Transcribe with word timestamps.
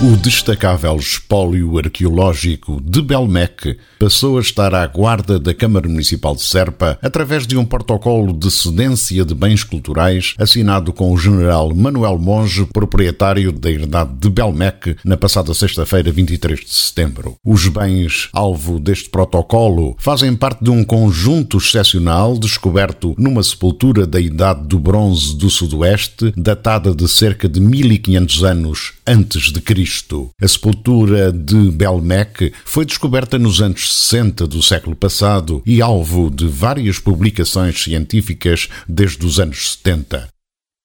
O 0.00 0.16
destacável 0.16 0.94
espólio 0.96 1.76
arqueológico 1.76 2.80
de 2.80 3.02
Belmec 3.02 3.76
passou 3.98 4.38
a 4.38 4.40
estar 4.40 4.72
à 4.72 4.86
guarda 4.86 5.40
da 5.40 5.52
Câmara 5.52 5.88
Municipal 5.88 6.36
de 6.36 6.42
Serpa 6.42 6.96
através 7.02 7.48
de 7.48 7.56
um 7.56 7.64
protocolo 7.64 8.32
de 8.32 8.48
cedência 8.48 9.24
de 9.24 9.34
bens 9.34 9.64
culturais 9.64 10.36
assinado 10.38 10.92
com 10.92 11.12
o 11.12 11.18
general 11.18 11.74
Manuel 11.74 12.16
Monge, 12.16 12.64
proprietário 12.66 13.50
da 13.50 13.72
herdade 13.72 14.12
de 14.20 14.30
Belmec, 14.30 14.96
na 15.04 15.16
passada 15.16 15.52
sexta-feira, 15.52 16.12
23 16.12 16.60
de 16.60 16.72
setembro. 16.72 17.34
Os 17.44 17.66
bens 17.66 18.28
alvo 18.32 18.78
deste 18.78 19.10
protocolo 19.10 19.96
fazem 19.98 20.36
parte 20.36 20.62
de 20.62 20.70
um 20.70 20.84
conjunto 20.84 21.56
excepcional 21.56 22.38
descoberto 22.38 23.16
numa 23.18 23.42
sepultura 23.42 24.06
da 24.06 24.20
Idade 24.20 24.62
do 24.68 24.78
Bronze 24.78 25.36
do 25.36 25.50
Sudoeste, 25.50 26.32
datada 26.36 26.94
de 26.94 27.08
cerca 27.08 27.48
de 27.48 27.58
1500 27.58 28.44
anos 28.44 28.92
antes 29.04 29.50
de 29.50 29.60
Cristo. 29.60 29.87
Cristo. 29.88 30.28
A 30.40 30.46
sepultura 30.46 31.32
de 31.32 31.70
Belmec 31.70 32.52
foi 32.62 32.84
descoberta 32.84 33.38
nos 33.38 33.62
anos 33.62 33.90
60 33.94 34.46
do 34.46 34.62
século 34.62 34.94
passado 34.94 35.62
e 35.64 35.80
alvo 35.80 36.30
de 36.30 36.46
várias 36.46 36.98
publicações 36.98 37.82
científicas 37.82 38.68
desde 38.86 39.24
os 39.24 39.40
anos 39.40 39.72
70 39.72 40.28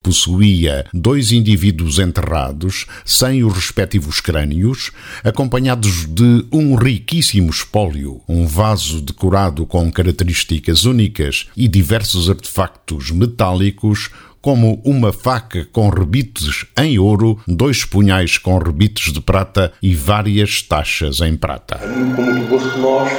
possuía 0.04 0.86
dois 0.94 1.32
indivíduos 1.32 1.98
enterrados, 1.98 2.86
sem 3.06 3.42
os 3.42 3.54
respectivos 3.54 4.20
crânios, 4.20 4.92
acompanhados 5.24 6.06
de 6.06 6.46
um 6.52 6.76
riquíssimo 6.76 7.50
espólio, 7.50 8.22
um 8.28 8.46
vaso 8.46 9.00
decorado 9.02 9.66
com 9.66 9.90
características 9.90 10.84
únicas 10.84 11.48
e 11.56 11.70
diversos 11.70 12.30
artefactos 12.30 13.12
metálicos, 13.12 14.10
como 14.44 14.82
uma 14.84 15.14
faca 15.14 15.66
com 15.72 15.88
rebites 15.88 16.66
em 16.78 17.00
ouro, 17.00 17.40
dois 17.48 17.86
punhais 17.86 18.38
com 18.38 18.58
rebites 18.58 19.14
de 19.14 19.22
prata 19.22 19.72
e 19.82 19.96
várias 19.96 20.62
taxas 20.62 21.22
em 21.22 21.38
prata. 21.38 21.80
É 21.82 21.88
com 22.14 22.22
muito 22.22 22.50
gosto 22.50 22.78
nós 22.78 23.10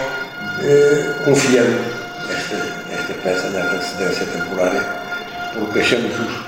eh, 0.60 1.22
confiamos 1.24 1.80
esta, 2.28 2.56
esta 2.92 3.14
peça 3.14 3.48
nesta 3.48 3.76
residência 3.78 4.26
temporária, 4.26 4.82
porque 5.54 5.78
achamos 5.78 6.14
justo 6.14 6.44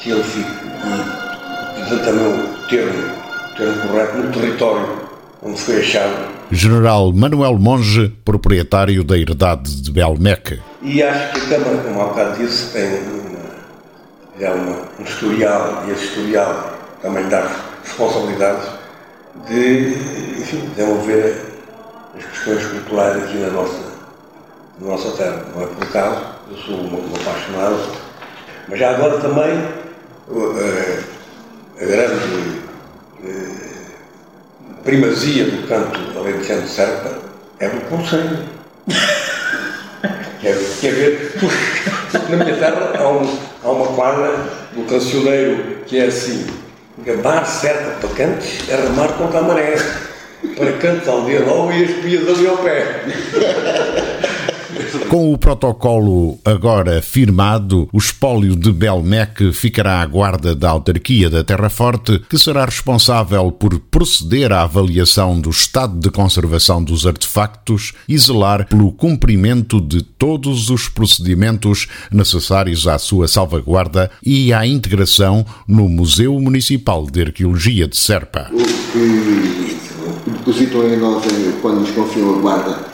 que 0.00 0.10
ele 0.10 0.22
fique, 0.22 0.50
e 0.50 1.80
portanto 1.80 2.04
também 2.04 2.26
o 2.26 2.68
termo, 2.68 3.10
termo 3.56 3.88
correto, 3.88 4.18
no 4.18 4.32
território 4.32 5.06
onde 5.42 5.60
foi 5.60 5.80
achado. 5.80 6.36
General 6.52 7.12
Manuel 7.12 7.58
Monge, 7.58 8.12
proprietário 8.24 9.02
da 9.02 9.18
herdade 9.18 9.82
de 9.82 9.90
Belmec. 9.90 10.60
E 10.80 11.02
acho 11.02 11.32
que 11.32 11.40
a 11.40 11.58
Câmara, 11.58 11.78
como 11.78 12.00
há 12.00 12.04
bocado 12.04 12.38
disse, 12.38 12.72
tem 12.72 13.25
é 14.40 14.50
uma, 14.50 14.82
um 14.98 15.02
historial, 15.02 15.84
e 15.86 15.92
esse 15.92 16.04
historial 16.04 16.72
também 17.00 17.28
dá 17.28 17.48
responsabilidades 17.84 18.68
de, 19.46 19.94
enfim, 20.38 20.70
desenvolver 20.74 21.42
as 22.16 22.24
questões 22.24 22.66
culturais 22.66 23.22
aqui 23.22 23.38
na 23.38 23.48
nossa, 23.48 23.82
na 24.80 24.88
nossa 24.88 25.10
terra. 25.16 25.44
Não 25.54 25.62
é 25.62 25.66
por 25.66 25.82
acaso, 25.82 26.20
eu 26.50 26.56
sou 26.58 26.74
um, 26.74 26.94
um 26.94 27.14
apaixonado, 27.20 27.78
mas 28.68 28.78
já 28.78 28.90
agora 28.90 29.18
também 29.20 29.52
a, 30.28 31.82
a 31.82 31.84
grande 31.84 32.60
a, 33.24 34.82
primazia 34.82 35.44
do 35.44 35.66
canto 35.66 36.18
alentejano 36.18 36.66
Serpa 36.68 37.18
é 37.58 37.68
do 37.68 37.80
Conselho. 37.88 38.46
quer, 40.40 40.56
quer 40.80 40.92
ver, 40.92 41.32
na 42.28 42.44
minha 42.44 42.56
terra 42.56 42.92
há 42.98 43.08
um 43.08 43.38
há 43.64 43.70
uma 43.70 43.86
quadra 43.88 44.32
no 44.74 44.84
cancioneiro 44.84 45.78
que 45.86 45.98
é 45.98 46.04
assim: 46.06 46.46
gabar 46.98 47.44
certa 47.46 47.98
para 48.00 48.08
cantos, 48.10 48.68
é 48.68 48.76
remar 48.76 49.08
contra 49.14 49.40
a 49.40 49.42
maré. 49.42 49.76
Para 50.56 50.72
cantos 50.74 51.08
ao 51.08 51.24
dia 51.24 51.40
logo 51.40 51.72
e 51.72 51.84
as 51.84 51.90
pias 52.02 52.28
ali 52.28 52.46
ao 52.46 52.58
pé. 52.58 53.04
Com 55.08 55.32
o 55.32 55.38
protocolo 55.38 56.38
agora 56.44 57.00
firmado, 57.00 57.88
o 57.92 57.98
espólio 57.98 58.56
de 58.56 58.72
Belmec 58.72 59.52
ficará 59.52 60.00
à 60.00 60.06
guarda 60.06 60.54
da 60.54 60.70
autarquia 60.70 61.30
da 61.30 61.44
Terra 61.44 61.70
Forte, 61.70 62.20
que 62.28 62.38
será 62.38 62.64
responsável 62.64 63.50
por 63.52 63.78
proceder 63.78 64.52
à 64.52 64.62
avaliação 64.62 65.40
do 65.40 65.50
estado 65.50 65.98
de 65.98 66.10
conservação 66.10 66.82
dos 66.82 67.06
artefactos 67.06 67.92
e 68.08 68.18
zelar 68.18 68.66
pelo 68.66 68.92
cumprimento 68.92 69.80
de 69.80 70.02
todos 70.02 70.70
os 70.70 70.88
procedimentos 70.88 71.86
necessários 72.10 72.86
à 72.86 72.98
sua 72.98 73.28
salvaguarda 73.28 74.10
e 74.24 74.52
à 74.52 74.66
integração 74.66 75.46
no 75.68 75.88
Museu 75.88 76.38
Municipal 76.40 77.06
de 77.06 77.22
Arqueologia 77.22 77.86
de 77.86 77.96
Serpa. 77.96 78.50
O 78.52 80.22
que 80.24 80.30
depositam 80.30 80.92
em 80.92 80.96
nós 80.98 81.24
quando 81.62 81.80
nos 81.80 81.90
confiam 81.90 82.36
a 82.36 82.40
guarda 82.40 82.86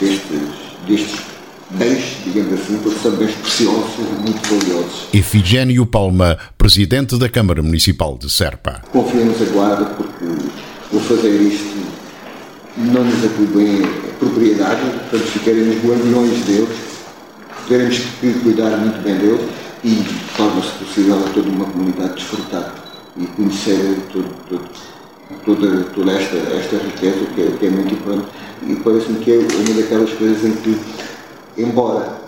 destes, 0.00 0.40
destes 0.86 1.29
bens, 1.70 2.18
digamos 2.24 2.60
assim, 2.60 2.78
porque 2.82 2.98
são 2.98 3.12
bens 3.12 3.32
preciosos, 3.32 3.96
muito 4.20 4.48
valiosos. 4.48 5.06
Efigênio 5.12 5.86
Palma, 5.86 6.38
presidente 6.58 7.18
da 7.18 7.28
Câmara 7.28 7.62
Municipal 7.62 8.18
de 8.18 8.28
Serpa. 8.28 8.82
Confiamos 8.90 9.40
a 9.40 9.44
guarda 9.46 9.84
porque 9.86 10.24
o 10.92 11.00
fazer 11.00 11.40
isto 11.40 11.78
não 12.76 13.04
nos 13.04 13.24
atribui 13.24 13.82
propriedade, 14.18 14.80
portanto 14.80 15.30
ficaremos 15.30 15.76
guardiões 15.84 16.44
deles, 16.44 16.76
teremos 17.68 17.98
que 18.20 18.32
cuidar 18.42 18.76
muito 18.78 19.02
bem 19.02 19.16
deles 19.16 19.48
e 19.84 20.04
torna-se 20.36 20.70
possível 20.84 21.18
a 21.18 21.30
toda 21.30 21.48
uma 21.48 21.64
comunidade 21.64 22.14
desfrutar 22.14 22.74
e 23.16 23.26
conhecer 23.26 23.98
todo, 24.12 24.28
todo, 24.48 24.68
toda, 25.44 25.84
toda 25.84 26.12
esta, 26.12 26.36
esta 26.36 26.76
riqueza 26.76 27.26
que 27.34 27.40
é, 27.42 27.56
que 27.58 27.66
é 27.66 27.70
muito 27.70 27.94
importante 27.94 28.28
e 28.66 28.74
parece-me 28.76 29.18
que 29.20 29.32
é 29.32 29.38
uma 29.38 29.80
daquelas 29.80 30.10
coisas 30.12 30.44
em 30.44 30.52
que 30.56 30.78
embora 31.62 32.20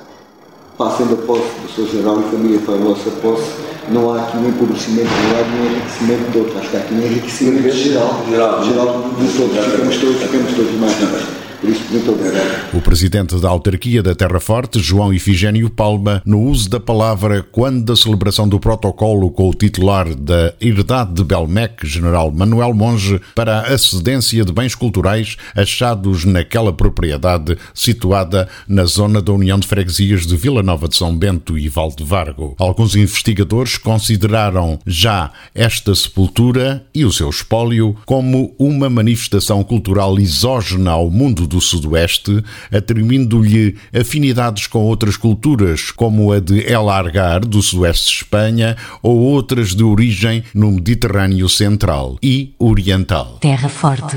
passem 0.77 1.07
da 1.07 1.17
posse 1.17 1.49
do 1.63 1.73
seu 1.75 1.87
geral 1.87 2.21
e 2.21 2.31
família 2.31 2.61
para 2.61 2.75
a 2.75 2.79
nossa 2.79 3.11
posse, 3.23 3.51
não 3.89 4.13
há 4.13 4.21
aqui 4.21 4.37
um 4.39 4.49
empobrecimento 4.49 5.09
de 5.09 5.27
um 5.27 5.33
lado 5.33 5.51
nem 5.59 5.73
enriquecimento 5.73 6.31
do 6.31 6.39
outro. 6.41 6.59
Acho 6.59 6.71
que 6.71 6.77
há 6.77 6.81
aqui 6.81 6.95
um 6.95 7.03
enriquecimento 7.03 7.71
geral, 7.71 8.25
geral, 8.29 8.65
geral 8.65 9.05
de 9.19 9.37
todos. 9.37 9.65
Ficamos 9.65 9.97
todos, 9.99 10.23
ficamos 10.23 10.55
todos 10.55 10.73
mais 10.81 10.99
ricos. 10.99 11.43
Por 11.63 11.71
isso, 11.71 11.85
muito 11.93 12.11
obrigado. 12.11 12.77
O 12.77 12.81
presidente 12.81 13.41
da 13.41 13.49
autarquia 13.49 14.03
da 14.03 14.17
Terra 14.17 14.41
Forte, 14.41 14.81
João 14.81 15.15
Ifigênio 15.15 15.71
Palma, 15.71 16.21
no 16.27 16.41
uso 16.41 16.69
da 16.69 16.81
palavra 16.81 17.41
quando 17.41 17.85
da 17.85 17.95
celebração 17.95 18.49
do 18.49 18.59
protocolo 18.59 19.31
com 19.31 19.49
o 19.49 19.55
titular 19.55 20.13
da 20.13 20.53
Herdade 20.61 21.15
de 21.15 21.23
Belmec, 21.23 21.87
General 21.87 22.33
Manuel 22.33 22.75
Monge, 22.75 23.21
para 23.33 23.61
a 23.61 23.75
acedência 23.75 24.45
de 24.45 24.53
bens 24.53 24.75
culturais 24.75 25.37
achados 25.55 26.25
naquela 26.25 26.73
propriedade 26.73 27.57
situada 27.73 28.49
na 28.67 28.85
zona 28.85 29.23
da 29.23 29.33
União 29.33 29.57
de 29.57 29.69
Freguesias 29.69 30.27
de 30.27 30.37
Vila 30.37 30.65
Nova 30.65 30.89
de 30.89 30.97
São 30.97 31.17
Bento 31.17 31.57
e 31.57 31.69
Valdevargo. 31.69 32.57
Alguns 32.59 32.97
investigadores 32.97 33.79
consideraram 33.79 34.81
já 34.85 35.31
esta 35.55 35.95
sepultura 35.95 36.85
e 36.93 37.05
o 37.05 37.13
seu 37.13 37.31
espólio 37.31 37.97
como 38.05 38.53
uma 38.59 38.91
manifestação 38.91 39.63
cultural 39.63 40.19
exógena 40.19 40.91
ao 40.91 41.09
mundo 41.09 41.52
do 41.53 41.61
Sudoeste, 41.61 42.43
atribuindo-lhe 42.73 43.77
afinidades 43.95 44.67
com 44.67 44.81
outras 44.81 45.17
culturas, 45.17 45.91
como 45.91 46.33
a 46.33 46.41
de 46.41 46.61
El 46.61 46.89
Argar, 46.89 47.41
do 47.41 47.63
Sudoeste 47.63 48.07
de 48.07 48.17
Espanha, 48.17 48.77
ou 49.03 49.19
outras 49.19 49.75
de 49.75 49.85
origem 49.85 50.43
no 50.55 50.73
Mediterrâneo 50.73 51.49
Central 51.49 52.17
e 52.23 52.55
Oriental. 52.59 53.39
Terra 53.41 53.69
Forte, 53.69 54.17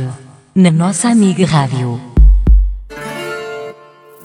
na 0.55 0.71
nossa 0.71 1.09
amiga 1.09 1.45
Rádio. 1.45 2.14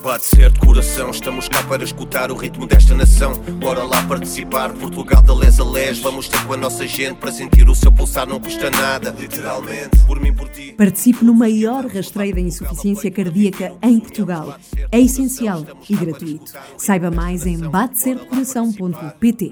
Bate 0.03 0.25
certo 0.25 0.59
coração, 0.59 1.11
estamos 1.11 1.47
cá 1.47 1.61
para 1.63 1.83
escutar 1.83 2.31
o 2.31 2.35
ritmo 2.35 2.65
desta 2.65 2.95
nação. 2.95 3.33
Bora 3.59 3.83
lá 3.83 4.01
participar, 4.07 4.73
Portugal 4.73 5.21
da 5.21 5.33
les 5.35 5.59
a 5.59 5.63
les. 5.63 5.99
Vamos 5.99 6.27
ter 6.27 6.43
com 6.43 6.53
a 6.53 6.57
nossa 6.57 6.87
gente 6.87 7.17
para 7.17 7.31
sentir 7.31 7.69
o 7.69 7.75
seu 7.75 7.91
pulsar, 7.91 8.27
não 8.27 8.39
custa 8.39 8.71
nada. 8.71 9.15
Literalmente, 9.17 9.99
por 10.07 10.19
mim, 10.19 10.33
por 10.33 10.49
ti. 10.49 10.73
Participe 10.75 11.23
no 11.23 11.35
maior 11.35 11.85
rastreio 11.85 12.33
da 12.33 12.41
insuficiência 12.41 13.11
cardíaca 13.11 13.73
em 13.83 13.99
Portugal. 13.99 14.57
É 14.91 14.99
essencial 14.99 15.63
e 15.87 15.95
gratuito. 15.95 16.51
Saiba 16.77 17.11
mais 17.11 17.45
em 17.45 17.59
batecertocoração.pt. 17.59 19.51